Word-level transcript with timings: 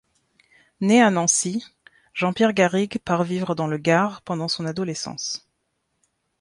Né 0.79 0.99
à 0.99 1.11
Nancy, 1.11 1.63
Jean-Pierre 2.15 2.53
Garrigues 2.53 2.97
part 3.05 3.23
vivre 3.23 3.53
dans 3.53 3.67
le 3.67 3.77
Gard 3.77 4.23
pendant 4.23 4.47
son 4.47 4.65
adolescence. 4.65 5.47